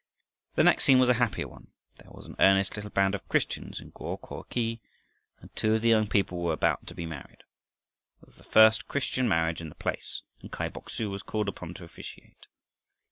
The 0.55 0.63
next 0.63 0.85
scene 0.85 0.97
was 0.97 1.09
a 1.09 1.13
happier 1.21 1.47
one. 1.47 1.73
There 1.97 2.09
was 2.09 2.25
an 2.25 2.35
earnest 2.39 2.75
little 2.75 2.89
band 2.89 3.13
of 3.13 3.27
Christians 3.29 3.79
in 3.79 3.91
Go 3.91 4.17
ko 4.17 4.41
khi, 4.49 4.81
and 5.39 5.55
two 5.55 5.75
of 5.75 5.83
the 5.83 5.89
young 5.89 6.07
people 6.07 6.39
were 6.41 6.53
about 6.53 6.87
to 6.87 6.95
be 6.95 7.05
married. 7.05 7.43
It 8.23 8.25
was 8.25 8.37
the 8.37 8.43
first 8.43 8.87
Christian 8.87 9.29
marriage 9.29 9.61
in 9.61 9.69
the 9.69 9.75
place 9.75 10.23
and 10.41 10.51
Kai 10.51 10.69
Bok 10.69 10.89
su 10.89 11.11
was 11.11 11.21
called 11.21 11.47
upon 11.47 11.75
to 11.75 11.83
officiate. 11.83 12.47